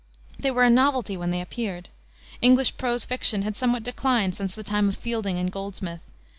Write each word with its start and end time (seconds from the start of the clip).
They 0.39 0.49
were 0.49 0.63
a 0.63 0.69
novelty 0.71 1.15
when 1.15 1.29
they 1.29 1.41
appeared. 1.41 1.89
English 2.41 2.75
prose 2.75 3.05
fiction 3.05 3.43
had 3.43 3.55
somewhat 3.55 3.83
declined 3.83 4.35
since 4.35 4.55
the 4.55 4.63
time 4.63 4.89
of 4.89 4.97
Fielding 4.97 5.37
and 5.37 5.51
Goldsmith. 5.51 6.01